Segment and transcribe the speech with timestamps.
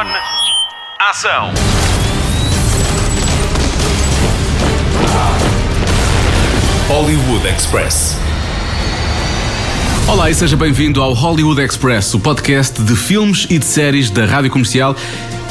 [0.00, 0.06] On.
[0.98, 1.52] Ação.
[6.88, 8.16] Hollywood Express.
[10.08, 14.24] Olá e seja bem-vindo ao Hollywood Express, o podcast de filmes e de séries da
[14.24, 14.96] Rádio Comercial.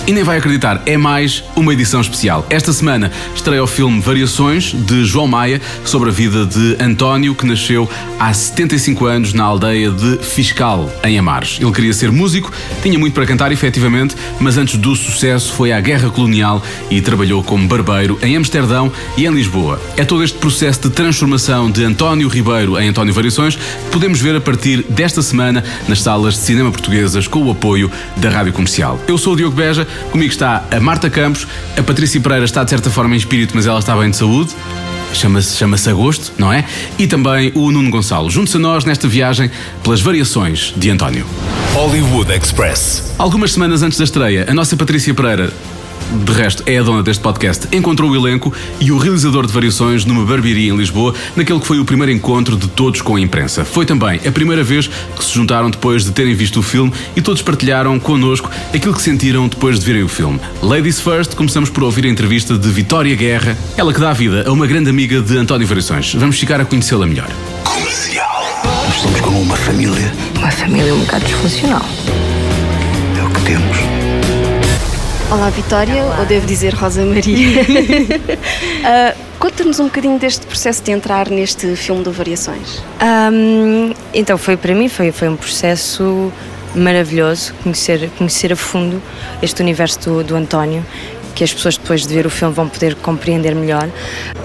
[0.10, 2.44] E nem vai acreditar, é mais uma edição especial.
[2.50, 7.46] Esta semana estreia o filme Variações, de João Maia, sobre a vida de António, que
[7.46, 7.88] nasceu
[8.20, 11.60] há 75 anos na aldeia de Fiscal, em Amares.
[11.62, 15.80] Ele queria ser músico, tinha muito para cantar, efetivamente, mas antes do sucesso foi à
[15.80, 19.80] Guerra Colonial e trabalhou como barbeiro em Amsterdão e em Lisboa.
[19.96, 24.36] É todo este processo de transformação de António Ribeiro em António Variações que podemos ver
[24.36, 29.00] a partir desta semana nas salas de cinema portuguesas com o apoio da Rádio Comercial.
[29.08, 32.70] Eu sou o Diogo Beja, comigo está a Marta Campos, a Patrícia Pereira está de
[32.70, 34.56] certa forma em espírito, mas ela está bem de saúde.
[35.14, 36.64] Chama-se chama Agosto, não é?
[36.98, 38.30] E também o Nuno Gonçalo.
[38.30, 39.50] Junte-se a nós nesta viagem
[39.84, 41.26] pelas variações de António.
[41.74, 43.14] Hollywood Express.
[43.18, 45.52] Algumas semanas antes da estreia, a nossa Patrícia Pereira,
[46.26, 50.06] de resto é a dona deste podcast, encontrou o elenco e o realizador de variações
[50.06, 53.64] numa barbearia em Lisboa, naquele que foi o primeiro encontro de todos com a imprensa.
[53.64, 57.22] Foi também a primeira vez que se juntaram depois de terem visto o filme e
[57.22, 60.40] todos partilharam connosco aquilo que sentiram depois de verem o filme.
[60.62, 64.52] Ladies First, começamos por ouvir a entrevista de Vitória Guerra, ela que dá vida a
[64.52, 66.14] uma grande amiga de António Variações.
[66.16, 67.30] Vamos ficar a conhecê-la melhor.
[67.64, 68.44] Comercial.
[68.88, 70.14] Nós somos como uma família.
[70.38, 71.86] Uma família um bocado disfuncional.
[73.18, 73.89] É o que temos.
[75.32, 77.62] Olá Vitória, ou devo dizer Rosa Maria.
[78.84, 82.82] Ah, Conta-nos um bocadinho deste processo de entrar neste filme do Variações.
[83.00, 86.32] Ahm, então foi para mim foi foi um processo
[86.76, 89.02] maravilhoso conhecer conhecer a fundo
[89.42, 90.84] este universo do, do António
[91.36, 93.88] que as pessoas depois de ver o filme vão poder compreender melhor.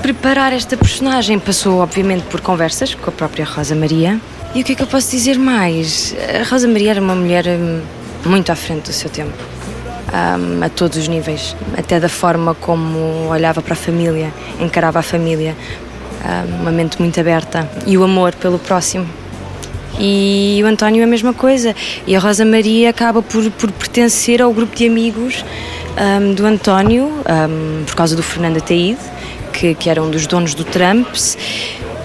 [0.02, 4.20] Preparar esta personagem passou obviamente por conversas com a própria Rosa Maria.
[4.54, 6.14] E o que é que eu posso dizer mais?
[6.40, 7.80] A Rosa Maria era uma mulher hum,
[8.26, 9.32] muito à frente do seu tempo.
[10.12, 15.02] Um, a todos os níveis, até da forma como olhava para a família, encarava a
[15.02, 15.56] família,
[16.24, 19.06] um, uma mente muito aberta e o amor pelo próximo.
[19.98, 21.74] E o António é a mesma coisa.
[22.06, 25.44] E a Rosa Maria acaba por, por pertencer ao grupo de amigos
[26.20, 27.12] um, do António,
[27.86, 28.98] por causa do Fernando Ataíde,
[29.52, 31.38] que, que era um dos donos do Trumps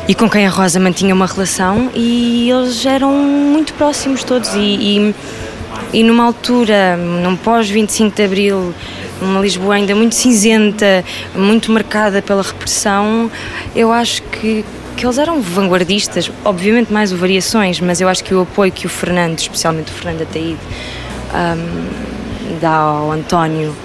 [0.08, 1.92] e com quem a Rosa mantinha uma relação.
[1.94, 4.54] E eles eram muito próximos todos.
[4.56, 5.16] E, e,
[5.92, 8.74] e numa altura, num pós-25 de Abril,
[9.22, 11.04] uma Lisboa ainda muito cinzenta,
[11.36, 13.30] muito marcada pela repressão,
[13.76, 14.64] eu acho que,
[14.96, 18.86] que eles eram vanguardistas, obviamente mais o Variações, mas eu acho que o apoio que
[18.86, 20.60] o Fernando, especialmente o Fernando Ataíde,
[21.34, 23.76] um, dá ao António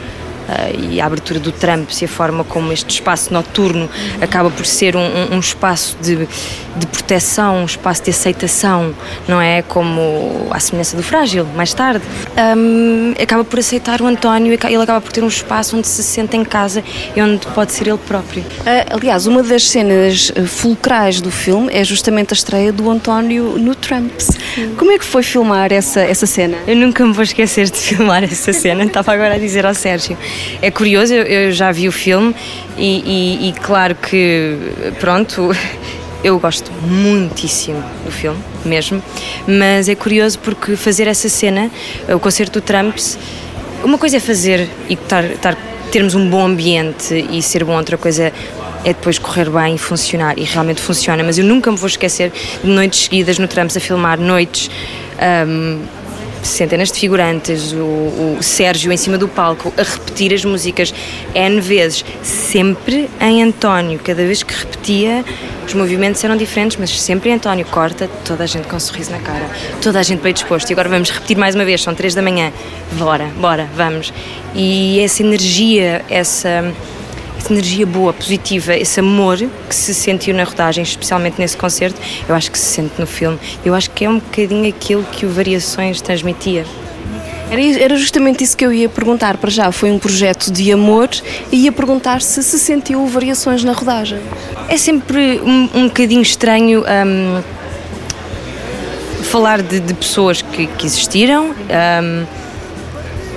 [0.79, 3.89] e a abertura do Trump e a forma como este espaço noturno
[4.21, 6.29] acaba por ser um, um, espaço de,
[6.77, 8.95] de proteção, um espaço de aceitação,
[9.29, 9.63] não é?
[9.63, 12.05] Como a semelhança do Frágil, mais tarde.
[12.57, 16.37] Um, acaba por aceitar o António ele acaba por ter um espaço onde se sente
[16.37, 16.83] em casa
[17.15, 18.45] e onde pode ser ele próprio.
[18.67, 23.59] Ah, aliás, uma das cenas ah, fulcrais do filme é justamente a estreia do António
[23.59, 24.31] no Trumps.
[24.77, 26.57] Como é que foi filmar essa, essa cena?
[26.67, 30.17] Eu nunca me vou esquecer de filmar essa cena, estava agora a dizer ao Sérgio.
[30.61, 32.35] É curioso, eu, já vi o filme
[32.77, 34.57] e, e, e claro que,
[35.01, 35.51] pronto,
[36.23, 39.03] eu gosto muitíssimo do filme, mesmo,
[39.47, 41.71] mas é curioso porque fazer essa cena,
[42.09, 43.19] o concerto do Trumps,
[43.83, 45.57] uma coisa é fazer e estar, estar,
[45.93, 48.33] termos um bom ambiente e ser bom, outra coisa
[48.85, 52.33] é depois correr bem e funcionar, e realmente funciona, mas eu nunca me vou esquecer
[52.63, 54.71] de noites seguidas no Trumps a filmar noites.
[55.47, 55.81] Um,
[56.45, 60.95] centenas de figurantes, o, o, Sérgio em cima do palco a repetir as músicas
[61.35, 63.99] N vezes, sempre em António.
[63.99, 65.25] Cada vez que repetia,
[65.67, 67.65] os movimentos eram diferentes, mas sempre em António.
[67.67, 69.49] Corta, toda a gente com um sorriso na cara,
[69.83, 70.71] toda a gente bem disposto.
[70.71, 72.53] E agora vamos repetir mais uma vez, são três da manhã.
[72.93, 74.13] Bora, bora, vamos.
[74.55, 76.73] E essa energia, essa
[77.45, 79.37] essa energia boa, positiva, esse amor
[79.69, 83.39] que se sentiu na rodagem, especialmente nesse concerto, eu acho que se sente no filme.
[83.63, 86.65] Eu acho que é um bocadinho aquilo que o Variações transmitia.
[87.51, 89.71] Era, era justamente isso que eu ia perguntar para já.
[89.71, 91.11] Foi um projeto de amor
[91.53, 94.19] e ia perguntar se se sentiu variações na rodagem.
[94.69, 97.43] É sempre um, um bocadinho estranho um,
[99.25, 102.27] falar de, de, pessoas que, que existiram um,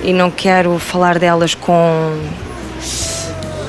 [0.02, 2.16] e não quero falar delas com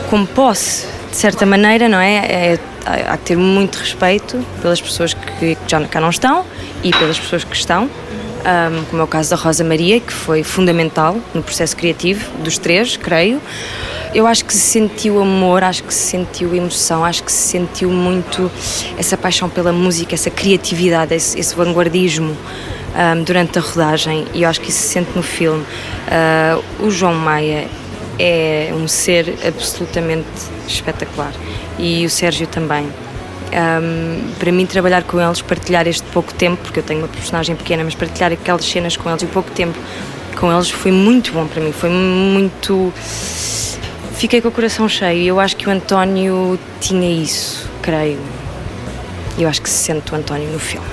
[0.10, 2.16] como posse, de certa maneira, não é?
[2.16, 6.46] é há que ter muito respeito pelas pessoas que, já cá não estão
[6.84, 10.44] e pelas pessoas que estão, um, como é o caso da Rosa Maria, que foi
[10.44, 13.42] fundamental no processo criativo dos três, creio.
[14.14, 17.92] Eu acho que se sentiu amor, acho que se sentiu emoção, acho que se sentiu
[17.92, 18.52] muito
[18.98, 22.36] essa paixão pela música, essa criatividade, esse, esse vanguardismo.
[22.90, 25.64] um, durante a rodagem e eu acho que isso se sente no filme.
[26.08, 27.68] Uh, o João Maia
[28.20, 30.28] é um ser absolutamente
[30.68, 31.34] espetacular
[31.80, 32.86] e o Sérgio também.
[33.52, 37.56] Um, para mim, trabalhar com eles, partilhar este pouco tempo, porque eu tenho uma personagem
[37.56, 39.78] pequena, mas partilhar aquelas cenas com eles e o pouco tempo
[40.36, 41.72] com eles foi muito bom para mim.
[41.72, 42.94] Foi muito.
[44.16, 48.20] Fiquei com o coração cheio e eu acho que o António tinha isso, creio.
[49.38, 50.86] Eu acho que se sente o António no filme.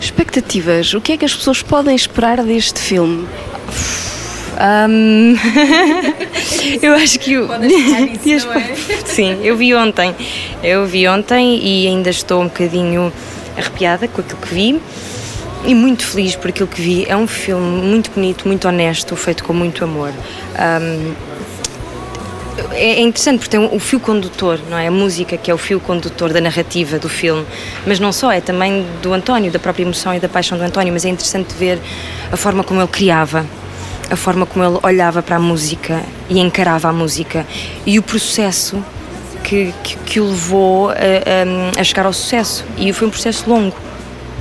[0.00, 0.94] Expectativas.
[0.94, 3.28] O que é que as pessoas podem esperar deste filme?
[4.56, 5.36] Um,
[6.80, 7.48] eu acho que o.
[8.24, 8.74] Isso, é?
[9.04, 10.14] Sim, eu vi ontem.
[10.62, 13.12] Eu vi ontem e ainda estou um bocadinho
[13.56, 14.80] arrepiada com aquilo que vi
[15.64, 17.06] e muito feliz por aquilo que vi.
[17.08, 20.10] É um filme muito bonito, muito honesto, feito com muito amor.
[20.10, 21.14] Um,
[22.72, 24.86] é, é interessante porque tem o fio condutor, não é?
[24.86, 27.44] A música que é o fio condutor da narrativa do filme,
[27.86, 30.92] mas não só, é também do António, da própria emoção e da paixão do António,
[30.92, 31.78] mas é interessante ver
[32.32, 33.44] a forma como ele criava
[34.10, 37.46] a forma como ele olhava para a música e encarava a música
[37.84, 38.82] e o processo
[39.42, 42.64] que, que, que o levou a, a, a, chegar ao sucesso.
[42.76, 43.76] E foi um processo longo.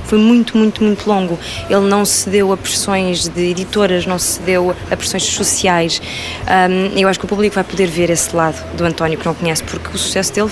[0.06, 1.40] Foi muito, muito, muito longo.
[1.70, 6.02] Ele não cedeu a pressões de editoras, não cedeu a pressões sociais.
[6.48, 9.34] Um, eu acho que o público vai poder ver esse lado do António que não
[9.34, 10.52] conhece, porque o sucesso dele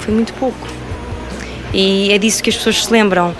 [0.00, 0.68] foi muito pouco.
[1.72, 3.34] E é disso que as pessoas se lembram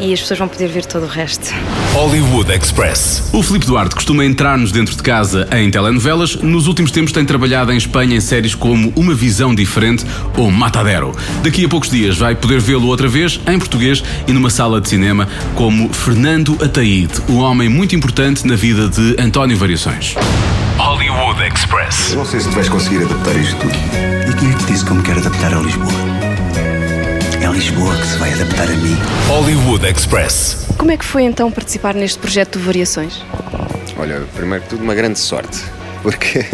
[0.00, 1.52] e as pessoas vão poder ver todo o resto.
[1.92, 3.30] Hollywood Express.
[3.32, 6.36] O Filipe Duarte costuma entrar-nos dentro de casa em telenovelas.
[6.36, 10.04] Nos últimos tempos tem trabalhado em Espanha em séries como Uma Visão Diferente
[10.36, 11.16] ou Matadero.
[11.42, 14.88] Daqui a poucos dias vai poder vê-lo outra vez em português e numa sala de
[14.88, 20.14] cinema como Fernando Ataíde, um homem muito importante na vida de António Variações.
[20.78, 22.10] Hollywood Express.
[22.10, 23.74] Eu não sei se tu vais conseguir adaptar isto tudo.
[23.74, 26.15] E quem é que te disse que eu me quero adaptar a Lisboa?
[27.56, 28.94] Lisboa que se vai adaptar a mim.
[29.28, 30.66] Hollywood Express.
[30.76, 33.22] Como é que foi então participar neste projeto de Variações?
[33.96, 35.64] Olha, primeiro que tudo, uma grande sorte,
[36.04, 36.44] porque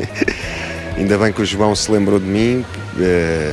[0.96, 2.64] ainda bem que o João se lembrou de mim.
[3.00, 3.52] Eh,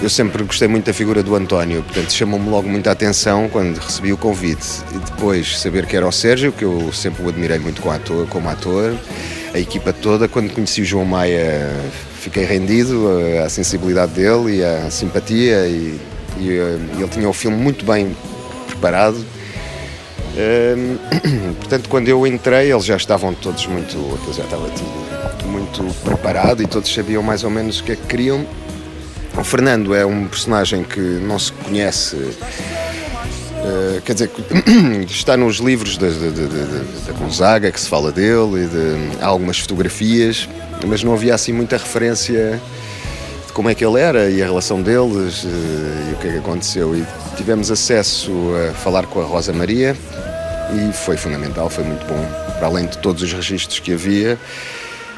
[0.00, 4.10] eu sempre gostei muito da figura do António, portanto chamou-me logo muita atenção quando recebi
[4.10, 4.80] o convite.
[4.94, 8.26] E depois saber que era o Sérgio, que eu sempre o admirei muito como ator,
[8.26, 8.96] como ator.
[9.52, 10.26] a equipa toda.
[10.26, 11.70] Quando conheci o João Maia,
[12.20, 13.08] fiquei rendido
[13.44, 15.98] à sensibilidade dele e à simpatia e,
[16.38, 18.14] e eh, ele tinha o filme muito bem
[18.66, 19.24] preparado.
[20.36, 23.96] Um, portanto, quando eu entrei, eles já estavam todos muito.
[24.14, 24.70] Aquilo já estava
[25.46, 28.46] muito preparado e todos sabiam mais ou menos o que é que queriam.
[29.36, 32.16] O Fernando é um personagem que não se conhece.
[33.60, 34.30] Uh, quer dizer,
[35.08, 36.08] está nos livros da
[37.18, 40.48] Gonzaga que se fala dele e de, há algumas fotografias,
[40.86, 42.60] mas não havia assim muita referência
[43.46, 46.32] de como é que ele era e a relação deles eh, e o que é
[46.32, 46.96] que aconteceu.
[46.96, 47.04] E
[47.36, 48.32] tivemos acesso
[48.70, 49.94] a falar com a Rosa Maria
[50.72, 52.24] e foi fundamental, foi muito bom.
[52.58, 54.38] Para além de todos os registros que havia,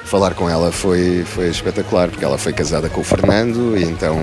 [0.05, 4.19] falar com ela foi, foi espetacular, porque ela foi casada com o Fernando e então,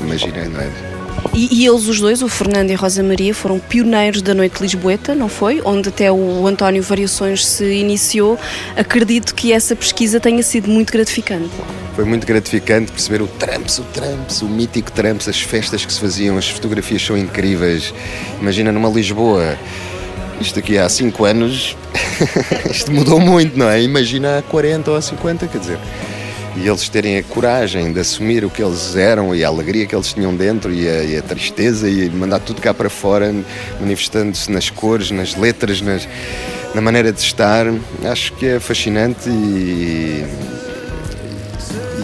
[0.00, 0.97] imaginem, não é?
[1.34, 4.60] E, e, eles, os dois, o Fernando e a Rosa Maria, foram pioneiros da Noite
[4.60, 5.60] Lisboeta, não foi?
[5.64, 8.38] Onde até o António Variações se iniciou.
[8.76, 11.50] Acredito que essa pesquisa tenha sido muito gratificante.
[11.94, 16.00] Foi muito gratificante perceber o Tramps, o Tramps, o mítico Tramps, as festas que se
[16.00, 17.94] faziam, as fotografias são incríveis.
[18.40, 19.56] Imagina numa Lisboa,
[20.40, 21.76] isto aqui há 5 anos,
[22.70, 23.82] isto mudou muito, não é?
[23.82, 25.78] Imagina há 40 ou há 50, quer dizer
[26.60, 29.94] e eles terem a coragem de assumir o que eles eram e a alegria que
[29.94, 33.32] eles tinham dentro e a, e a tristeza e mandar tudo cá para fora,
[33.80, 36.08] manifestando-se nas cores, nas letras, nas,
[36.74, 37.66] na maneira de estar,
[38.04, 40.24] acho que é fascinante e,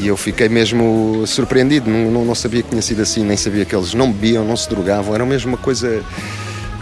[0.00, 3.64] e eu fiquei mesmo surpreendido, não, não, não, sabia que tinha sido assim, nem sabia
[3.64, 6.00] que eles não bebiam, não se drogavam, era mesmo uma coisa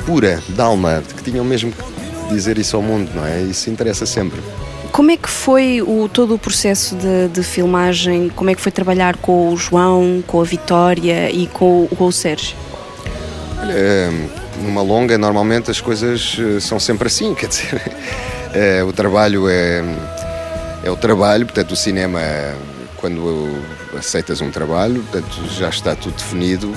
[0.05, 3.41] pura, de alma, que tinham mesmo que dizer isso ao mundo, não é?
[3.41, 4.41] Isso interessa sempre.
[4.93, 8.29] Como é que foi o, todo o processo de, de, filmagem?
[8.29, 12.13] Como é que foi trabalhar com o João, com a Vitória e com, com o
[12.13, 12.55] Sérgio?
[13.59, 14.13] Olha,
[14.63, 17.81] numa longa, normalmente as coisas eh, são sempre assim, quer dizer,
[18.53, 19.83] é, o trabalho é,
[20.83, 22.21] é o trabalho, portanto, o cinema,
[22.97, 23.49] quando
[23.97, 26.75] aceitas um trabalho, portanto, já está tudo definido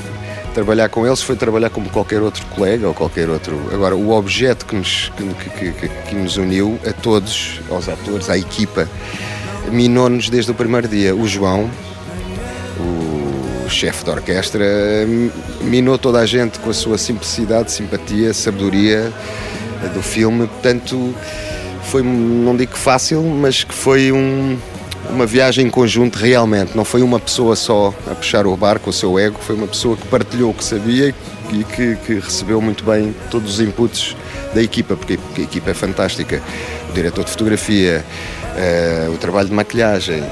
[0.55, 3.59] trabalhar com eles foi trabalhar como qualquer outro colega ou qualquer outro.
[3.73, 8.37] Agora, o objeto que nos, que, que, que nos uniu a todos, aos atores, à
[8.37, 8.87] equipa,
[9.69, 11.13] minou-nos desde o primeiro dia.
[11.13, 11.69] O João,
[12.79, 14.65] o chefe da orquestra,
[15.59, 19.11] minou toda a gente com a sua simplicidade, simpatia, sabedoria
[19.93, 20.47] do filme.
[20.47, 21.13] Portanto,
[21.85, 24.57] foi, não digo fácil, mas que foi um
[25.09, 26.75] uma viagem em conjunto realmente.
[26.75, 29.95] Não foi uma pessoa só a puxar o barco, o seu ego, foi uma pessoa
[29.95, 31.13] que partilhou o que sabia
[31.51, 34.15] e que, que recebeu muito bem todos os inputs
[34.53, 36.41] da equipa, porque a equipa é fantástica.
[36.89, 38.03] O diretor de fotografia,
[38.57, 40.23] eh, o trabalho de maquilhagem,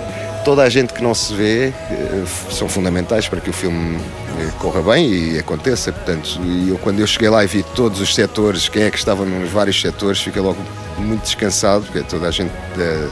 [0.43, 3.97] toda a gente que não se vê eh, são fundamentais para que o filme
[4.39, 5.91] eh, corra bem e aconteça.
[5.91, 9.25] Portanto, eu, quando eu cheguei lá e vi todos os setores, quem é que estava
[9.25, 10.57] nos vários setores, fiquei logo
[10.97, 13.07] muito descansado, porque é toda a gente eh,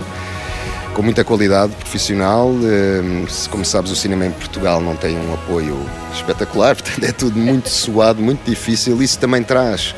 [0.93, 2.51] com muita qualidade profissional.
[2.63, 5.77] Eh, se- como sabes, o cinema em Portugal não tem um apoio
[6.13, 9.01] espetacular, portanto é tudo muito suado, muito difícil.
[9.01, 9.93] Isso também traz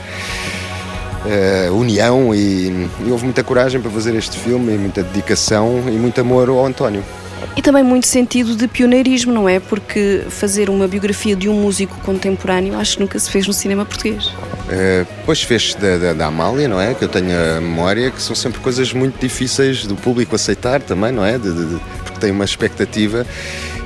[1.25, 5.91] eh, união e, e houve muita coragem para fazer este filme, e muita dedicação e
[5.91, 7.03] muito amor ao António.
[7.55, 9.59] E também muito sentido de pioneirismo, não é?
[9.59, 13.85] Porque fazer uma biografia de um músico contemporâneo acho que nunca se fez no cinema
[13.85, 14.31] português.
[14.65, 16.93] Uh, depois fez da, da, da Amália, não é?
[16.93, 21.11] Que eu tenho a memória, que são sempre coisas muito difíceis do público aceitar também,
[21.11, 21.37] não é?
[21.37, 23.25] De- de- de- porque tem uma expectativa.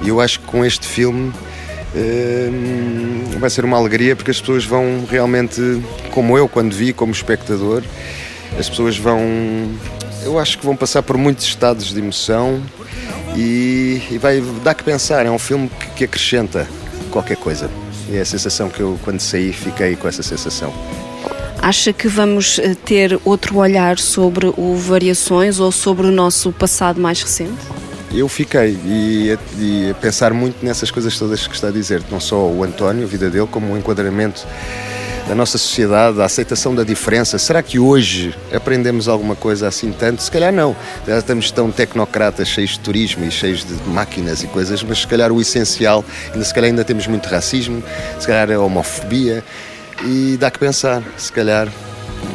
[0.04, 1.34] E eu acho que com este filme
[1.96, 5.82] uh, vai ser uma alegria, porque as pessoas vão realmente,
[6.12, 7.84] como eu quando vi, como espectador,
[8.60, 9.20] as pessoas vão.
[10.24, 12.62] Eu acho que vão passar por muitos estados de emoção
[13.36, 15.26] e, e vai dar que pensar.
[15.26, 16.68] É um filme que, que acrescenta
[17.12, 17.70] qualquer coisa.
[18.12, 20.74] É a sensação que eu, quando saí, fiquei com essa sensação.
[21.62, 27.02] Acha que vamos eh, ter outro olhar sobre o Variações ou sobre o nosso passado
[27.02, 27.58] mais recente?
[28.14, 32.02] Eu fiquei e a, e a pensar muito nessas coisas todas que está a dizer,
[32.10, 34.48] não só o António, a vida dele, como o enquadramento
[35.28, 37.38] da nossa sociedade, a aceitação da diferença.
[37.38, 40.22] Será que hoje aprendemos alguma coisa assim tanto?
[40.24, 40.76] Se calhar não.
[41.06, 45.08] Já estamos tão tecnocratas, cheios de turismo e cheios de máquinas e coisas, mas se
[45.08, 46.04] calhar o essencial,
[46.34, 47.84] ainda se calhar ainda temos muito racismo,
[48.20, 49.44] se calhar a homofobia
[50.06, 51.68] e dá que pensar, se calhar.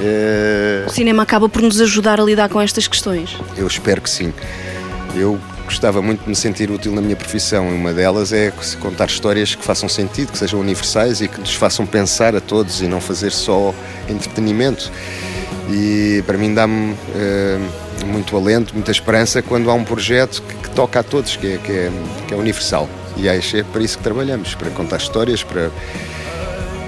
[0.00, 3.36] eh, O cinema acaba por nos ajudar a lidar com estas questões.
[3.56, 4.34] eu espero que sim.
[5.14, 9.06] Eu gostava muito de me sentir útil na minha profissão e uma delas é contar
[9.06, 12.86] histórias que façam sentido, que sejam universais e que nos façam pensar a todos e
[12.86, 13.74] não fazer só
[14.08, 14.90] entretenimento.
[15.70, 17.58] E para mim dá-me eh,
[18.04, 21.58] muito alento, muita esperança quando há um projeto que, que toca a todos, que é,
[21.58, 21.90] que é,
[22.26, 22.88] que é universal.
[23.16, 23.40] E é
[23.70, 25.70] para isso que trabalhamos, para contar histórias, para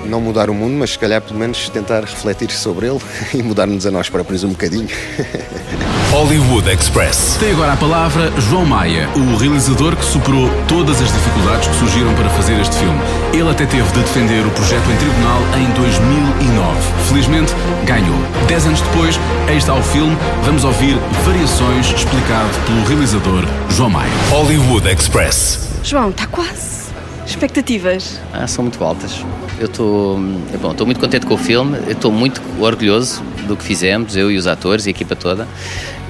[0.07, 3.01] não mudar o mundo, mas se calhar pelo menos tentar refletir sobre ele
[3.35, 4.89] e mudar-nos a nós próprios um bocadinho.
[6.15, 7.37] Hollywood Express.
[7.41, 12.15] Tem agora a palavra João Maia, o realizador que superou todas as dificuldades que surgiram
[12.15, 13.01] para fazer este filme.
[13.33, 16.81] Ele até teve de defender o projeto em tribunal em 2009.
[17.09, 17.53] Felizmente,
[17.85, 18.17] ganhou.
[18.47, 19.19] Dez anos depois,
[19.49, 20.17] aí está o filme.
[20.45, 24.13] Vamos ouvir Variações, explicado pelo realizador João Maia.
[24.31, 25.69] Hollywood Express.
[25.83, 26.85] João, está quase.
[27.27, 28.21] Expectativas?
[28.33, 29.25] Ah, são muito altas.
[29.59, 30.19] Eu estou
[30.61, 34.37] bom, estou muito contente com o filme, estou muito orgulhoso do que fizemos, eu e
[34.37, 35.47] os atores e a equipa toda.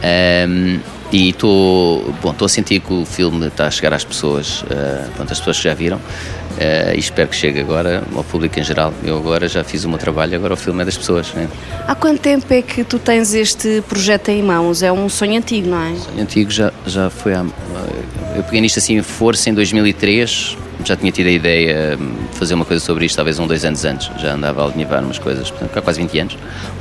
[0.02, 0.80] Ahm,
[1.12, 5.08] e estou bom, estou a sentir que o filme está a chegar às pessoas, ah,
[5.14, 6.00] pronto, as pessoas que já viram.
[6.58, 8.92] ah, e espero que chegue agora ao público em geral.
[9.04, 11.32] Eu agora já fiz o meu trabalho, agora o filme é das pessoas.
[11.34, 11.48] Né?
[11.86, 14.82] Há quanto tempo é que tu tens este projeto em mãos?
[14.82, 15.94] É um sonho antigo, não é?
[16.20, 17.44] antigo já, já foi há,
[18.34, 22.54] eu peguei nisto assim em força em 2003 já tinha tido a ideia de fazer
[22.54, 25.50] uma coisa sobre isto talvez um, dois anos antes já andava a alinhavar umas coisas
[25.50, 26.38] portanto há quase 20 anos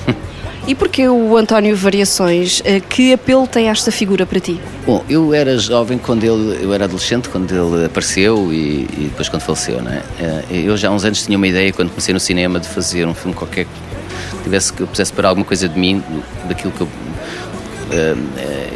[0.65, 2.61] E porquê o António Variações?
[2.63, 4.57] Eh, Que apelo tem esta figura para ti?
[4.85, 9.27] Bom, eu era jovem quando ele, eu era adolescente quando ele apareceu e, e depois
[9.27, 10.01] quando faleceu, é?
[10.21, 13.05] Eh, Eu já há uns anos tinha uma ideia quando comecei no cinema de fazer
[13.05, 16.01] um filme qualquer que tivesse que eu pusesse para alguma coisa de mim,
[16.47, 16.87] daquilo que eu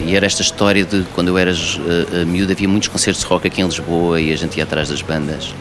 [0.05, 3.47] e era esta história de quando eu era uh, miúdo havia muitos concertos de rock
[3.47, 5.53] aqui em Lisboa e a gente ia atrás das bandas.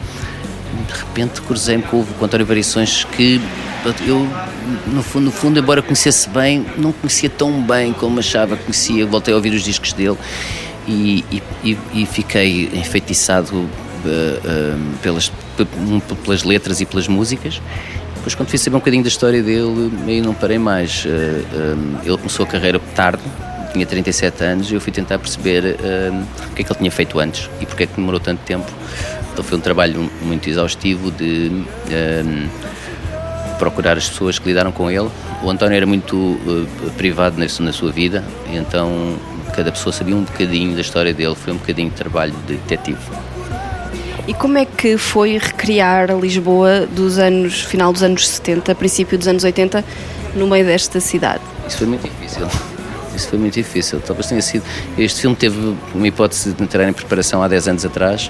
[0.87, 3.41] De repente cruzei-me com o António Variações que
[4.05, 4.27] eu,
[4.87, 9.05] no fundo, no fundo, embora conhecesse bem, não conhecia tão bem como achava que conhecia.
[9.05, 10.17] Voltei a ouvir os discos dele
[10.87, 11.23] e,
[11.63, 13.67] e, e- fiquei enfeitiçado
[14.05, 15.65] eh, eh, pelas, pe-
[16.23, 17.61] pelas letras e pelas músicas.
[18.27, 21.05] Depois, quando fui saber um bocadinho da história dele, aí não parei mais.
[21.07, 23.23] Eh, eh, ele começou a carreira tarde,
[23.71, 26.11] tinha 37 anos, e eu fui tentar perceber eh,
[26.51, 28.69] o que é que ele tinha feito antes e porque é que demorou tanto tempo.
[29.31, 31.63] Então, foi um trabalho muito exaustivo de
[33.57, 35.09] procurar as pessoas que lidaram com ele.
[35.41, 39.17] O António era muito eh, privado na, na sua vida, então
[39.55, 42.99] cada pessoa sabia um bocadinho da história dele, foi um bocadinho de trabalho de detetive.
[44.27, 49.25] E como é que foi recriar Lisboa dos anos, final dos anos 70, princípio dos
[49.25, 49.85] anos 80,
[50.35, 51.41] no meio desta cidade?
[51.65, 52.45] Isso foi muito difícil.
[53.15, 54.01] Isso foi muito difícil.
[54.05, 54.63] Talvez tenha sido.
[54.97, 58.29] Este filme teve uma hipótese de entrar em preparação há 10 anos atrás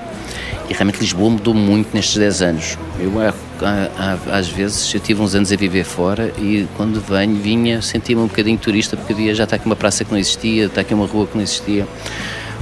[0.70, 2.78] e realmente Lisboa mudou muito nestes 10 anos.
[3.00, 3.12] Eu,
[4.32, 8.28] às vezes, eu tive uns anos a viver fora e quando venho, vinha, sentia-me um
[8.28, 11.08] bocadinho turista porque havia, já está aqui uma praça que não existia, está aqui uma
[11.08, 11.88] rua que não existia.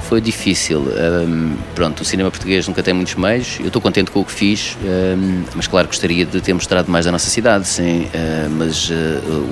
[0.08, 0.82] Foi difícil.
[0.82, 3.58] Um, pronto, o cinema português nunca tem muitos meios.
[3.60, 7.06] Eu estou contente com o que fiz, um, mas claro gostaria de ter mostrado mais
[7.06, 8.04] da nossa cidade, sim.
[8.04, 8.94] Uh, mas uh,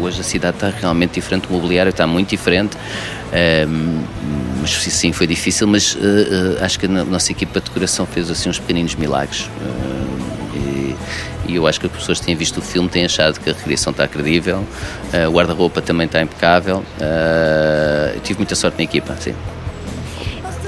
[0.02, 2.78] hoje a cidade está realmente diferente, o mobiliário está muito diferente.
[3.68, 4.04] Um,
[4.62, 6.00] mas sim, foi difícil, mas uh,
[6.62, 9.50] acho que a nossa equipa de decoração fez assim uns pequeninos milagres.
[10.56, 10.96] E,
[11.48, 13.54] e, eu acho que as pessoas que têm visto o filme têm achado que a
[13.54, 14.64] recriação está credível,
[15.28, 16.84] o guarda-roupa também está impecável.
[18.24, 19.34] tive muita sorte na equipa, sim.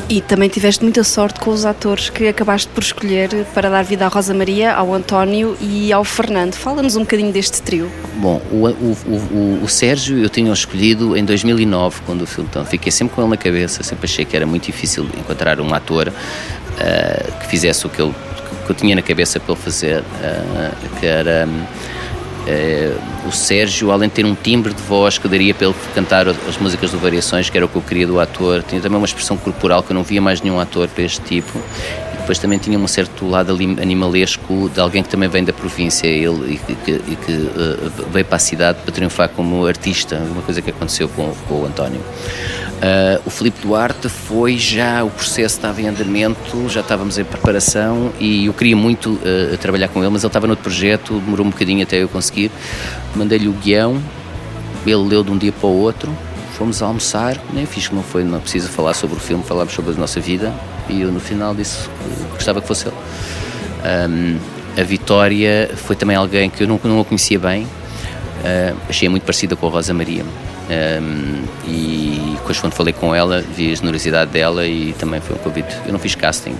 [0.08, 4.06] E também tiveste muita sorte com os atores que acabaste por escolher para dar vida
[4.06, 6.54] à Rosa Maria, ao António e ao Fernando.
[6.54, 7.92] Fala-nos um bocadinho deste trio.
[8.18, 12.48] Bom, o, o, o, o Sérgio eu tinha escolhido em 2009, quando o filme.
[12.52, 15.74] Então, fiquei sempre com ele na cabeça, sempre achei que era muito difícil encontrar um
[15.74, 18.14] ator uh, que fizesse o que, ele,
[18.64, 21.50] que eu tinha na cabeça para ele fazer, uh, que era.
[22.46, 26.28] Uh, o Sérgio, além de ter um timbre de voz que daria para ele cantar
[26.28, 29.06] as músicas do Variações, que era o que eu queria do ator, tinha também uma
[29.06, 31.58] expressão corporal que eu não via mais nenhum ator para este tipo.
[32.14, 36.06] E depois também tinha um certo lado animalesco de alguém que também vem da província
[36.08, 40.44] ele, e que, e que uh, veio para a cidade para triunfar como artista, uma
[40.44, 42.02] coisa que aconteceu com, com o António.
[42.86, 48.14] Uh, o Filipe Duarte foi já, o processo estava em andamento, já estávamos em preparação
[48.20, 51.50] e eu queria muito uh, trabalhar com ele, mas ele estava no projeto, demorou um
[51.50, 52.52] bocadinho até eu conseguir.
[53.16, 54.00] Mandei-lhe o guião,
[54.86, 56.16] ele leu de um dia para o outro,
[56.56, 59.92] fomos almoçar, nem fiz que não foi, não precisa falar sobre o filme, falámos sobre
[59.92, 60.54] a nossa vida
[60.88, 62.96] e eu no final disse que gostava que fosse ele.
[63.84, 64.38] Um,
[64.80, 69.24] a Vitória foi também alguém que eu não, não a conhecia bem, uh, achei muito
[69.24, 70.24] parecida com a Rosa Maria.
[70.68, 75.40] Um, e depois quando falei com ela vi a generosidade dela e também foi um
[75.40, 75.76] convite.
[75.86, 76.56] Eu não fiz casting,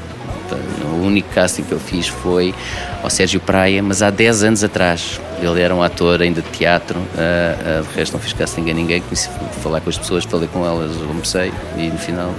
[0.84, 2.54] o único casting que eu fiz foi
[3.02, 5.20] ao Sérgio Praia, mas há 10 anos atrás.
[5.42, 8.74] Ele era um ator ainda de teatro, uh, uh, de resto não fiz casting a
[8.74, 12.34] ninguém, comecei a falar com as pessoas, falei com elas, comecei e no final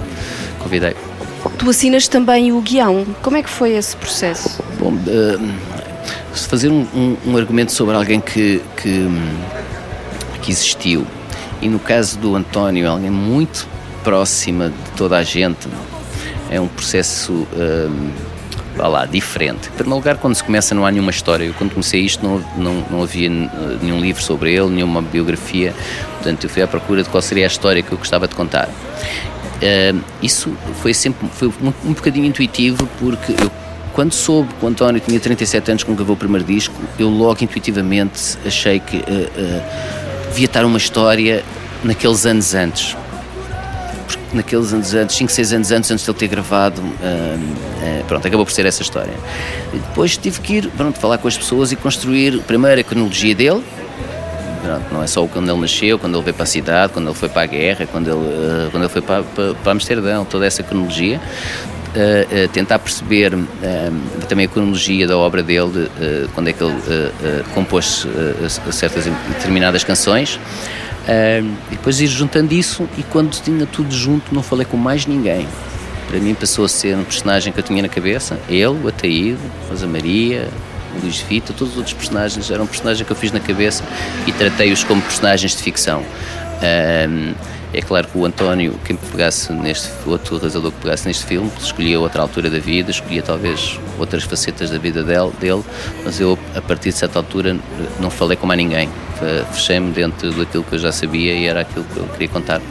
[0.59, 0.95] convidei.
[1.57, 4.63] Tu assinas também o guião, como é que foi esse processo?
[4.79, 5.53] Bom, uh,
[6.33, 9.07] fazer um, um, um, argumento sobre alguém que, que,
[10.41, 11.05] que existiu
[11.61, 13.67] e no caso do António, alguém muito
[14.03, 15.67] próxima de toda a gente,
[16.49, 18.09] é um processo, hum,
[18.77, 19.69] lá, diferente.
[19.69, 21.43] Em primeiro lugar, quando se começa não há nenhuma história.
[21.43, 23.29] Eu quando comecei isto não, não, não havia
[23.81, 25.73] nenhum livro sobre ele, nenhuma biografia,
[26.13, 28.67] portanto eu fui à procura de qual seria a história que eu gostava de contar.
[28.67, 33.51] Uh, isso foi sempre foi um, um bocadinho intuitivo porque eu
[33.97, 37.43] quando soube que o António tinha 37 anos quando gravou o primeiro disco, eu logo
[37.43, 39.01] intuitivamente achei que uh,
[40.37, 41.43] devia estar uma história
[41.83, 42.95] naqueles anos antes.
[44.05, 48.05] Porque naqueles anos antes, 5, 6 anos antes, antes de ele ter gravado, uh, uh,
[48.07, 49.13] pronto, acabou por ser essa história.
[49.73, 53.33] E depois tive que ir, pronto, falar com as pessoas e construir, primeiro, a cronologia
[53.33, 53.63] dele,
[54.91, 57.29] não é só quando ele nasceu, quando ele veio para a cidade, quando ele foi
[57.29, 60.61] para a guerra, quando ele, uh, quando ele foi para, para, para Amsterdão, toda essa
[60.61, 61.19] cronologia.
[61.87, 63.39] Uh, uh, tentar perceber uh,
[64.27, 65.89] também a cronologia da obra dele,
[66.35, 66.75] quando é que ele
[67.55, 68.05] compôs
[68.71, 70.39] certas determinadas canções.
[71.07, 75.47] e depois ir juntando isso, e quando tinha tudo junto, não falei com mais ninguém.
[76.07, 79.39] Para mim, passou a ser um personagem que eu tinha na cabeça: ele, o Ataíde,
[79.69, 80.49] Rosa Maria,
[80.97, 83.83] o Luís Vita, todos os outros personagens eram personagens que eu fiz na cabeça
[84.25, 86.03] e tratei-os como personagens de ficção.
[87.73, 91.99] É claro que o António, quem pegasse neste, outro realizador que pegasse neste filme, escolhia
[91.99, 95.63] outra altura da vida, escolhia talvez outras facetas da vida dele, dele
[96.03, 97.57] mas eu, a partir de certa altura,
[97.99, 98.89] não falei com mais ninguém.
[99.51, 102.61] Fechei-me dentro daquilo que eu já sabia e era aquilo que eu queria contar.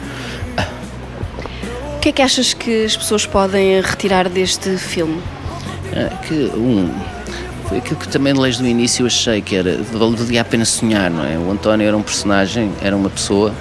[1.95, 5.21] O que é que achas que as pessoas podem retirar deste filme?
[5.93, 6.89] É, que, um,
[7.67, 11.11] foi aquilo que também desde o início eu achei que era valia a pena sonhar,
[11.11, 11.37] não é?
[11.37, 13.53] O António era um personagem, era uma pessoa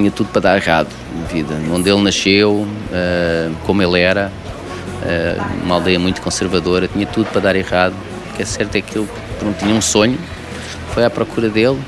[0.00, 1.54] tinha tudo para dar errado na vida.
[1.70, 4.32] Onde ele nasceu, uh, como ele era,
[5.02, 7.94] uh, uma aldeia muito conservadora, tinha tudo para dar errado.
[8.30, 9.08] O que é certo é que ele
[9.38, 10.18] pronto, tinha um sonho,
[10.94, 11.78] foi à procura dele.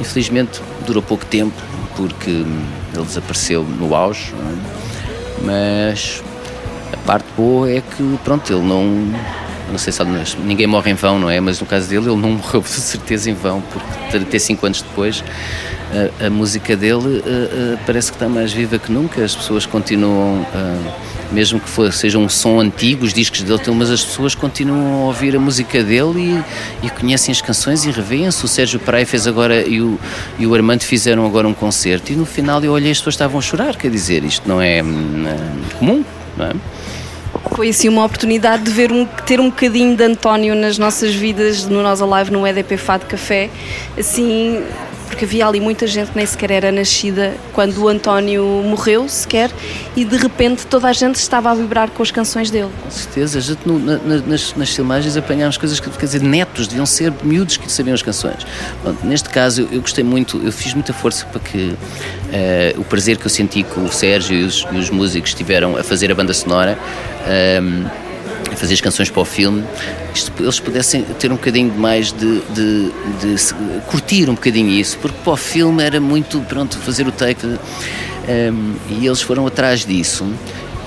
[0.00, 1.54] Infelizmente durou pouco tempo,
[1.96, 4.32] porque ele desapareceu no auge.
[4.32, 5.44] É?
[5.44, 6.22] Mas
[6.92, 9.12] a parte boa é que, pronto, ele não
[9.70, 10.02] não sei se
[10.38, 11.38] ninguém morre em vão, não é?
[11.40, 15.22] Mas no caso dele, ele não morreu de certeza em vão, porque 35 anos depois
[16.20, 19.24] a, a música dele uh, uh, parece que está mais viva que nunca.
[19.24, 20.92] As pessoas continuam, uh,
[21.32, 25.06] mesmo que for, seja um som antigo, os discos dele, mas as pessoas continuam a
[25.06, 26.42] ouvir a música dele
[26.82, 28.44] e, e conhecem as canções e revêem-se.
[28.44, 29.98] O Sérgio Praia fez agora e o,
[30.38, 33.38] e o Armando fizeram agora um concerto e no final eu olhei as pessoas estavam
[33.38, 33.76] a chorar.
[33.76, 34.82] Quer dizer, isto não é, é
[35.78, 36.04] comum,
[36.36, 36.52] não é?
[37.54, 41.66] Foi assim uma oportunidade de ver um, ter um bocadinho de António nas nossas vidas
[41.66, 43.50] no nosso live no EDP Fado Café,
[43.98, 44.62] assim
[45.08, 49.50] porque havia ali muita gente que nem sequer era nascida quando o António morreu, sequer,
[49.96, 52.70] e de repente toda a gente estava a vibrar com as canções dele.
[52.82, 56.68] Com certeza, a gente no, na, nas, nas, filmagens apanhámos coisas que, quer dizer, netos,
[56.68, 58.46] deviam ser miúdos que sabiam as canções.
[59.02, 63.16] Neste caso, eu, eu, gostei muito, eu fiz muita força para que uh, o prazer
[63.16, 66.14] que eu senti que o Sérgio e os, e os músicos tiveram a fazer a
[66.14, 66.78] banda sonora.
[68.56, 69.64] Fazer as canções para o filme,
[70.14, 73.54] isto, eles pudessem ter um bocadinho mais de, de, de,
[73.86, 78.74] curtir um bocadinho isso, porque para o filme era muito, pronto, fazer o take, um,
[78.90, 80.26] e eles foram atrás disso.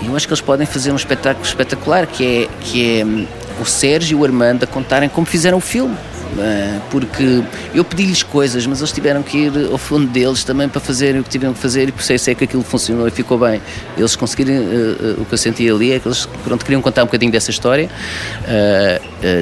[0.04, 3.28] Eu acho que eles podem fazer um espetáculo espetacular, que é, que é hum,
[3.60, 5.96] o Sérgio e o Armando a contarem como fizeram o filme.
[6.38, 10.80] Eh, porque eu pedi-lhes coisas, mas eles tiveram que ir ao fundo deles também para
[10.80, 13.38] fazerem o que tiveram que fazer e por isso é que aquilo funcionou e ficou
[13.38, 13.62] bem.
[13.98, 17.04] Eles conseguiram, uh, uh, o que eu senti ali é que eles pronto, queriam contar
[17.04, 17.90] um bocadinho dessa história.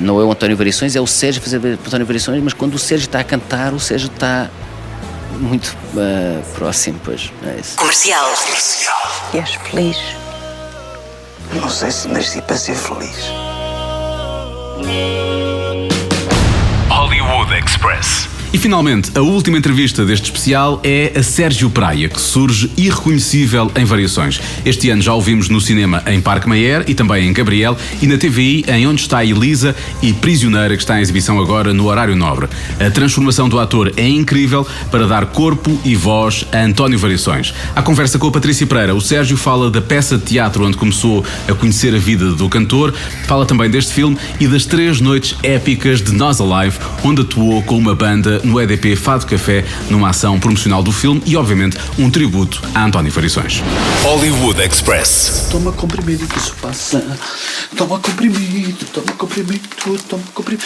[0.02, 3.06] Não é o António Variações, é o Sérgio fazer António Variações, mas quando o Sérgio
[3.06, 4.50] está a cantar, o Sérgio está
[5.40, 5.76] muito
[6.56, 7.32] próximo, pois.
[7.46, 7.78] É isso.
[7.78, 8.26] Comercial.
[8.46, 9.12] Comercial.
[9.34, 9.98] E és feliz?
[11.54, 13.30] Não sei se nasci para ser feliz.
[17.50, 18.39] Hollywood Express.
[18.52, 23.86] E finalmente, a última entrevista deste especial é a Sérgio Praia, que surge irreconhecível em
[23.86, 24.42] variações.
[24.66, 28.08] Este ano já o vimos no cinema em Parque Mayer e também em Gabriel e
[28.08, 32.16] na TVI em Onde Está Elisa e Prisioneira, que está em exibição agora no horário
[32.16, 32.50] nobre.
[32.80, 37.54] A transformação do ator é incrível para dar corpo e voz a António Variações.
[37.76, 41.24] À conversa com a Patrícia Pereira, o Sérgio fala da peça de teatro onde começou
[41.48, 42.96] a conhecer a vida do cantor,
[43.28, 47.78] fala também deste filme e das três noites épicas de Nós Alive, onde atuou com
[47.78, 52.62] uma banda no EDP Fado Café, numa ação promocional do filme e, obviamente, um tributo
[52.76, 53.64] a António Variações.
[54.04, 55.48] Hollywood Express.
[55.52, 57.04] Toma comprimido que isso passa.
[57.76, 60.66] Toma comprimido, toma comprimido, toma comprimido.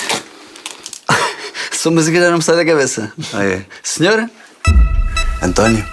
[1.71, 3.11] Só música já não me sai da cabeça.
[3.33, 3.65] Ah, é.
[3.81, 4.29] Senhora?
[5.41, 5.85] António?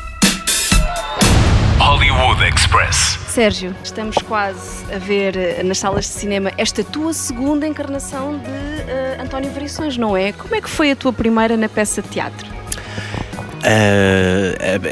[1.79, 3.20] Hollywood Express.
[3.31, 8.49] Sérgio, estamos quase a ver eh, nas salas de cinema esta tua segunda encarnação de
[8.49, 10.33] uh, António Variações, não é?
[10.33, 12.49] Como é que foi a tua primeira na peça de teatro?
[12.49, 13.63] Uh,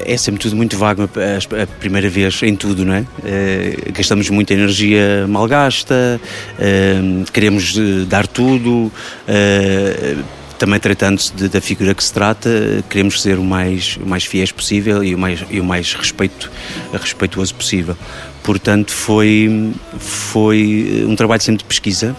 [0.07, 3.01] é sempre tudo muito vago a, primeira vez em tudo, não é?
[3.01, 6.20] Uh, gastamos muita energia mal gasta,
[6.55, 8.92] uh, queremos dar tudo,
[10.59, 12.51] também tratando-se da figura que se trata,
[12.90, 16.51] queremos ser o mais, o mais fiéis possível e o mais, e o mais respeito,
[16.92, 17.97] respeituoso possível.
[18.42, 22.16] Portanto, foi, foi um trabalho sempre de pesquisa.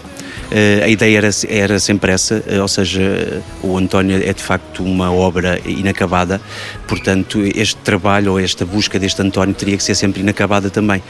[0.50, 4.82] Uh, a ideia era, era sempre essa, uh, ou seja, o António é de facto
[4.82, 6.40] uma obra inacabada,
[6.88, 11.00] portanto, este trabalho ou esta busca deste António teria que ser sempre inacabada também.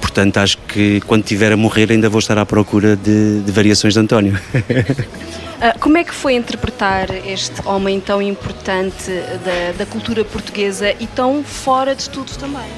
[0.00, 3.92] Portanto, acho que quando tiver a morrer ainda vou estar à procura de, de variações
[3.94, 4.38] de António.
[5.58, 9.10] Ah, como é que foi interpretar este homem tão importante
[9.42, 12.68] da, da cultura portuguesa e tão fora de tudo também?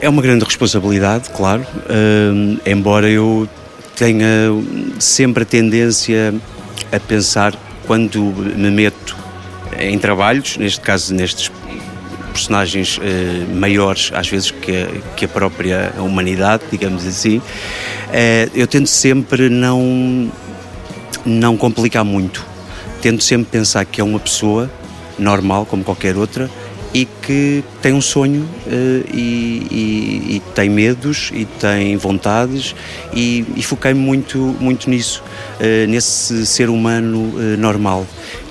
[0.00, 3.48] É uma grande responsabilidade, claro, uh, embora eu
[3.96, 4.50] tenha
[4.98, 6.34] sempre a tendência
[6.92, 7.54] a pensar
[7.86, 9.16] quando me meto
[9.78, 11.50] em trabalhos, neste caso nestes
[12.32, 17.42] personagens uh, maiores às vezes que a, que a própria humanidade, digamos assim, uh,
[18.54, 20.30] eu tento sempre não
[21.24, 22.44] não complicar muito.
[23.00, 24.70] Tento sempre pensar que é uma pessoa
[25.18, 26.50] normal, como qualquer outra,
[26.94, 32.74] e que tem um sonho uh, e, e, e, tem medos e tem vontades
[33.12, 35.22] e, e foquei muito, muito nisso,
[35.58, 38.06] uh, nesse ser humano uh, normal,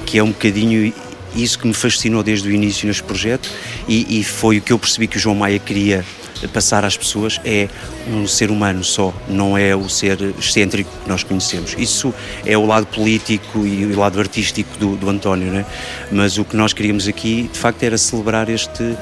[0.05, 0.93] que é um bocadinho
[1.33, 3.49] isso que me fascinou desde o início neste projeto
[3.87, 6.05] e, foi o que eu percebi que o João Maia queria
[6.47, 7.67] passar às pessoas é
[8.07, 11.75] um ser humano só, não é o ser excêntrico que nós conhecemos.
[11.77, 12.13] Isso
[12.45, 15.65] é o lado político e o lado artístico do, do António, né?
[16.11, 18.95] mas o que nós queríamos aqui, de facto, era celebrar este,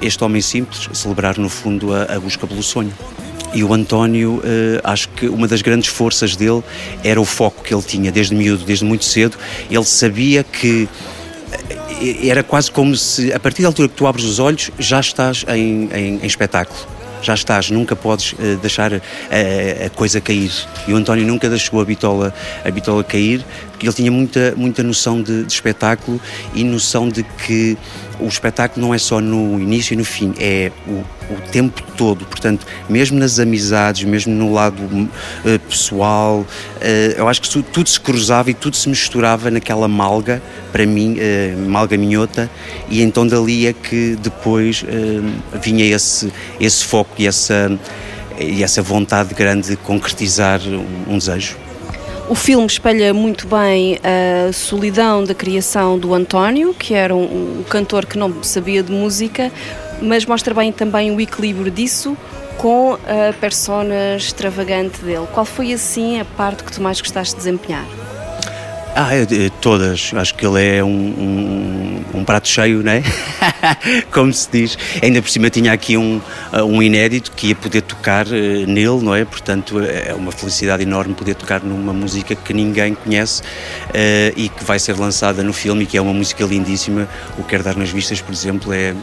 [0.00, 2.92] este homem simples, celebrar no fundo a, a busca pelo sonho.
[3.54, 6.62] E o António, eh, acho que uma das grandes forças dele
[7.02, 9.38] era o foco que ele tinha desde miúdo, desde muito cedo.
[9.70, 10.86] Ele sabia que
[12.22, 15.44] era quase como se, a partir da altura que tu abres os olhos, já estás
[15.48, 16.78] em, em, em espetáculo.
[17.22, 20.52] Já estás, nunca podes uh, deixar a, a, coisa cair.
[20.86, 22.32] E o António nunca deixou a bitola,
[22.64, 23.44] a bitola cair,
[23.76, 26.18] porque ele tinha muita, muita noção de, de espetáculo
[26.54, 27.76] e noção de que
[28.18, 32.24] o espetáculo não é só no início e no fim, é o, o tempo todo.
[32.24, 35.08] Portanto, mesmo nas amizades, mesmo no lado uh,
[35.68, 36.46] pessoal, uh,
[37.16, 41.68] eu acho que tudo se cruzava e tudo se misturava naquela malga, para mim, uh,
[41.68, 42.50] malga minhota,
[42.88, 44.84] e então dali é que depois
[45.62, 47.78] vinha esse, esse foco e essa,
[48.40, 51.65] e essa vontade grande de concretizar um, um desejo.
[52.28, 57.62] O filme espelha muito bem a solidão da criação do António, que era um, um
[57.62, 59.52] cantor que não sabia de música,
[60.02, 62.16] mas mostra bem também o equilíbrio disso
[62.58, 65.26] com a persona extravagante dele.
[65.32, 67.86] Qual foi assim a parte que tu mais gostaste de desempenhar?
[68.98, 70.10] Ah, é, é, todas.
[70.14, 73.02] Acho que ele é um, um, um prato cheio, né?
[74.10, 74.78] Como se diz.
[75.02, 76.18] Ainda por cima tinha aqui um,
[76.64, 79.22] um inédito que ia poder tocar uh, nele, não é?
[79.26, 84.64] Portanto, é uma felicidade enorme poder tocar numa música que ninguém conhece uh, e que
[84.64, 87.06] vai ser lançada no filme e que é uma música lindíssima.
[87.36, 88.94] O Quer Dar nas Vistas, por exemplo, é,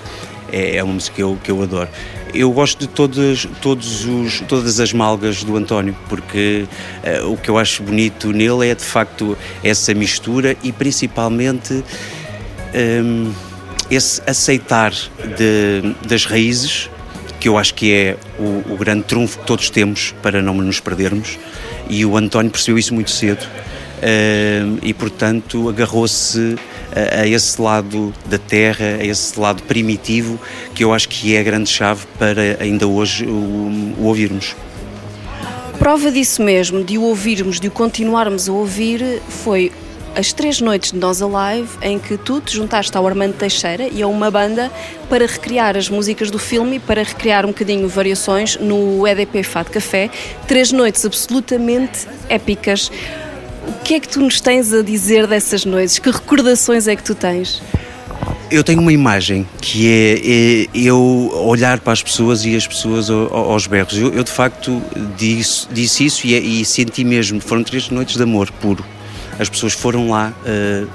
[0.51, 1.89] é, é uma música que eu, que eu adoro.
[2.33, 6.65] Eu gosto de todos, todos os, todas as malgas do António, porque
[7.21, 11.83] uh, o que eu acho bonito nele é de facto essa mistura e principalmente um,
[12.73, 13.31] ehm,
[13.91, 16.89] esse aceitar de, das raízes,
[17.39, 20.79] que eu acho que é o, o grande trunfo que todos temos para não nos
[20.79, 21.37] perdermos,
[21.87, 23.43] e o António percebeu isso muito cedo.
[23.43, 26.57] Uh, e portanto agarrou-se
[26.95, 30.39] a, esse lado da terra, a esse lado primitivo,
[30.73, 34.55] que eu acho que é a grande chave para ainda hoje o, o ouvirmos.
[35.79, 39.71] Prova disso mesmo, de o ouvirmos, de o continuarmos a ouvir, foi
[40.15, 44.01] as três noites de Nós Alive em que tu te juntaste ao Armando Teixeira e
[44.01, 44.71] a uma banda
[45.09, 50.09] para recriar as músicas do filme, para recriar um bocadinho variações no EDP Fado Café.
[50.47, 52.91] Três noites absolutamente épicas.
[53.67, 55.99] O que é que tu nos tens a dizer dessas noites?
[55.99, 57.61] Que recordações é que tu tens?
[58.51, 63.09] Eu tenho uma imagem que é, é eu olhar para as pessoas e as pessoas
[63.09, 63.97] aos berros.
[63.97, 64.81] Eu, eu de facto
[65.17, 67.39] disse, disse isso e, é, e, senti mesmo.
[67.39, 68.85] Foram três noites de amor puro.
[69.39, 70.87] As pessoas foram lá uh,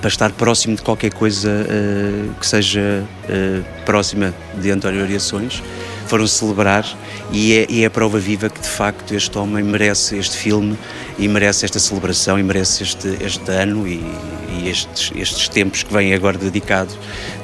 [0.00, 5.02] para estar próximo de qualquer coisa uh, que seja uh, próxima de António
[6.10, 6.84] Foram celebrar
[7.30, 10.76] e é, e é a prova viva que de facto este homem merece este filme
[11.16, 14.02] e merece esta celebração e merece este, este ano e,
[14.58, 16.92] e estes, estes tempos que vêm agora dedicado,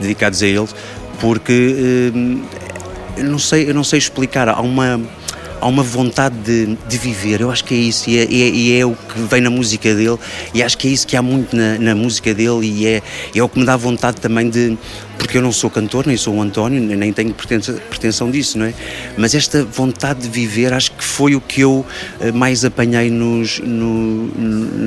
[0.00, 0.66] dedicados a ele,
[1.20, 2.42] porque hum,
[3.18, 5.00] não sei, eu não sei explicar, há uma
[5.66, 8.86] há uma vontade de, de viver, eu acho que é isso, e é, é, é,
[8.86, 10.16] o que vem na música dele,
[10.54, 13.02] e acho que é isso que há muito na, na música dele, e é,
[13.34, 14.78] é o que me dá vontade também de,
[15.18, 18.74] porque eu não sou cantor, nem sou o António, nem tenho pretensão disso, não é?
[19.16, 21.84] Mas esta vontade de viver, acho que foi o que eu
[22.20, 24.26] eh, mais apanhei nos, no,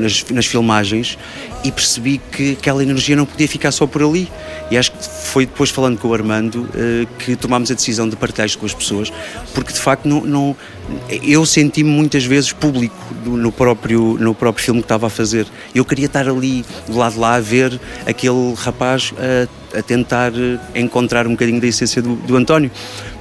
[0.02, 1.18] nas, nas filmagens
[1.64, 4.32] e percebi que aquela energia não podia ficar só por ali.
[4.72, 4.98] E acho que
[5.30, 8.66] foi depois falando com o Armando uh, que tomámos a decisão de partilhar isto com
[8.66, 9.14] as pessoas,
[9.54, 10.58] porque de facto não, não
[11.24, 15.46] eu senti-me muitas vezes público no próprio, no próprio filme que estava a fazer.
[15.74, 20.32] Eu queria estar ali, do lado de lá, a ver aquele rapaz a, a tentar
[20.74, 22.72] encontrar um bocadinho da essência do, do António.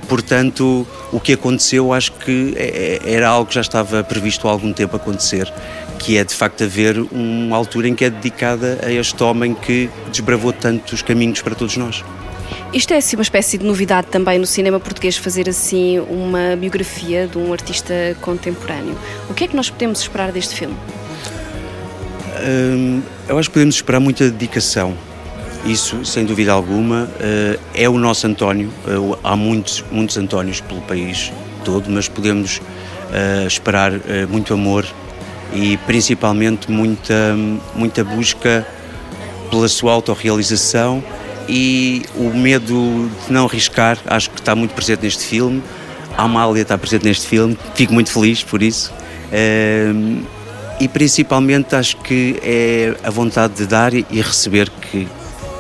[0.09, 4.51] Portanto, o que aconteceu acho que é, é, era algo que já estava previsto há
[4.51, 5.53] algum tempo acontecer,
[5.99, 9.91] que é de facto haver uma altura em que é dedicada a este homem que
[10.11, 12.05] desbravou tantos caminhos para todos nós.
[12.73, 17.27] Isto é assim, uma espécie de novidade também no cinema português fazer assim uma biografia
[17.27, 18.97] de um artista contemporâneo.
[19.29, 20.77] O que é que nós podemos esperar deste filme?
[22.41, 24.95] Hum, eu acho que podemos esperar muita dedicação.
[25.65, 28.71] Isso, sem dúvida alguma, uh, é o nosso António.
[28.87, 31.33] Uh, há muitos, muitos Antónios pelo país
[31.65, 33.93] todo, mas podemos uh, esperar
[34.29, 34.87] muito amor
[35.53, 37.37] e principalmente muita,
[37.75, 38.67] muita busca
[39.51, 41.03] pela sua autorrealização
[41.49, 45.63] e o medo de não arriscar acho que está muito presente neste filme.
[46.17, 48.93] A Amália está presente neste filme, fico muito feliz por isso.
[50.81, 55.09] E principalmente acho que é a vontade de dar e receber que,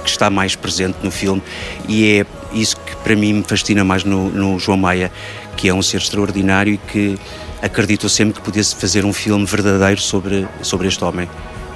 [0.04, 1.42] que, está mais presente no filme
[1.88, 5.10] e é isso que para mim me fascina mais no, no João Maia,
[5.56, 7.18] que é um ser extraordinário e que
[7.62, 11.28] acredito sempre que pudesse fazer um filme verdadeiro sobre, sobre este homem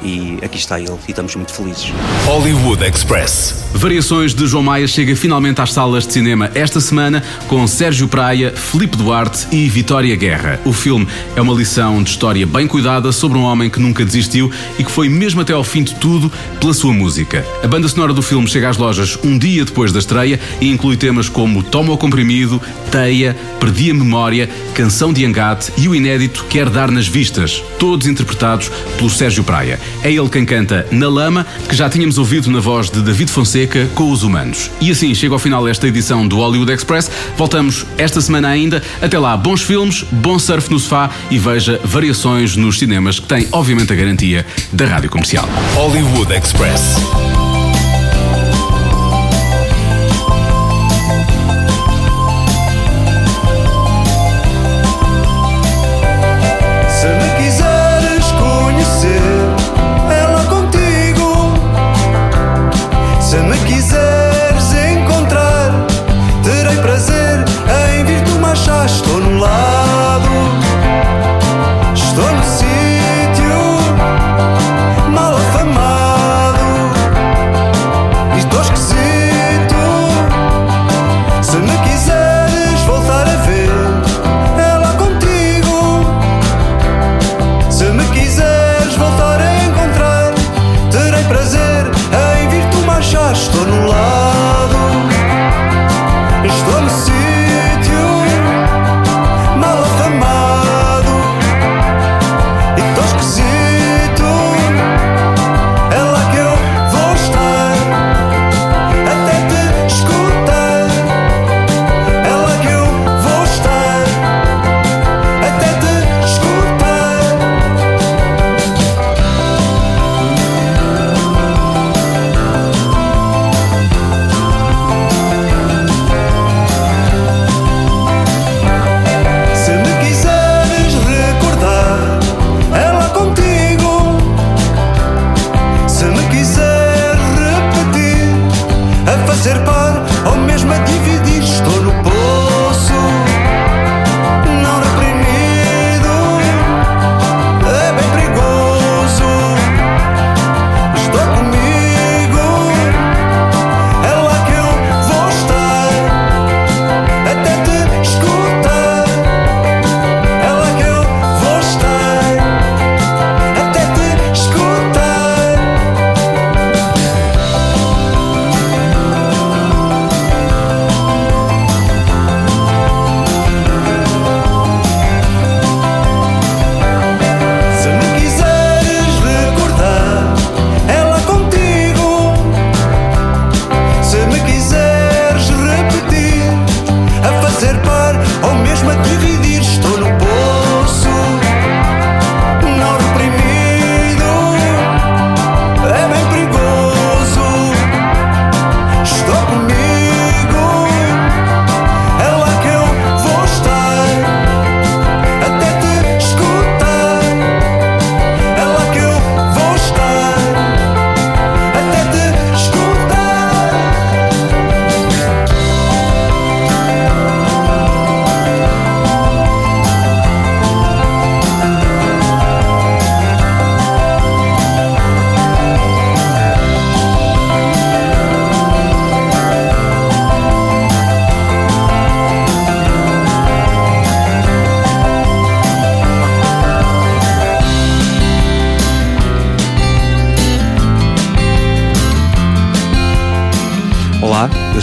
[0.05, 1.93] e aqui está ele e estamos muito felizes.
[2.27, 3.65] Hollywood Express.
[3.75, 8.53] Variações de João Maia chega finalmente às salas de cinema esta semana com Sérgio Praia,
[8.55, 10.61] Felipe Duarte e Vitória Guerra.
[10.65, 14.51] O filme é uma lição de história bem cuidada sobre um homem que nunca desistiu
[14.79, 17.45] e que foi mesmo até ao fim de tudo pela sua música.
[17.63, 20.97] A banda sonora do filme chega às lojas um dia depois da estreia e inclui
[20.97, 22.61] temas como Toma o Comprimido,
[22.91, 28.07] Teia, Perdi a Memória, Canção de Angate e o inédito Quer Dar nas Vistas, todos
[28.07, 29.81] interpretados pelo Sérgio Praia.
[30.03, 33.89] É ele quem canta Na Lama, que já tínhamos ouvido na voz de David Fonseca
[33.95, 34.71] com os humanos.
[34.81, 37.11] E assim chega ao final esta edição do Hollywood Express.
[37.37, 38.83] Voltamos esta semana ainda.
[39.01, 43.49] Até lá, bons filmes, bom surf no sofá e veja variações nos cinemas que têm,
[43.53, 45.49] obviamente, a garantia da rádio comercial.
[45.75, 47.42] Hollywood Express.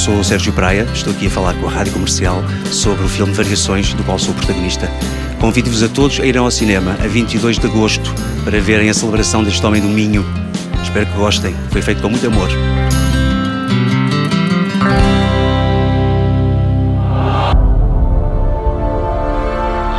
[0.09, 3.31] Sou o Sérgio Praia, estou aqui a falar com a Rádio Comercial sobre o filme
[3.31, 4.89] Variações, do qual sou protagonista.
[5.39, 8.11] Convido-vos a todos a irem ao cinema a 22 de agosto
[8.43, 10.25] para verem a celebração deste Homem do Minho.
[10.81, 12.49] Espero que gostem, foi feito com muito amor.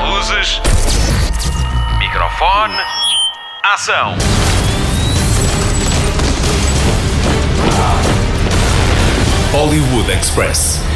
[0.09, 0.61] Luzes.
[2.01, 2.75] Microfone.
[3.63, 4.17] Ação.
[9.53, 10.90] Hollywood Express.